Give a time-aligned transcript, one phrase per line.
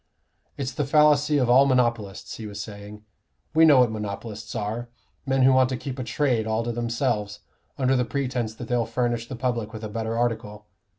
[0.57, 3.03] "It's the fallacy of all monopolists," he was saying.
[3.53, 4.89] "We know what monopolists are:
[5.27, 7.41] men who want to keep a trade all to themselves,
[7.77, 10.65] under the pretence that they'll furnish the public with a better article.